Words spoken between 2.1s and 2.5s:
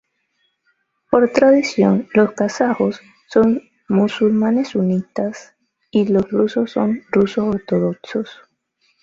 los